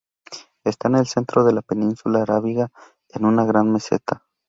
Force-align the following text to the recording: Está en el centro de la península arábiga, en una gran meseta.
Está 0.63 0.87
en 0.87 0.95
el 0.95 1.05
centro 1.05 1.43
de 1.45 1.53
la 1.53 1.61
península 1.61 2.23
arábiga, 2.23 2.71
en 3.09 3.23
una 3.23 3.45
gran 3.45 3.71
meseta. 3.71 4.25